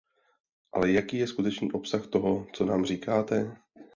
Ale 0.73 0.91
jaký 0.91 1.17
je 1.17 1.27
skutečný 1.27 1.71
obsah 1.71 2.07
toho, 2.07 2.47
co 2.53 2.65
nám 2.65 2.85
říkáte? 2.85 3.57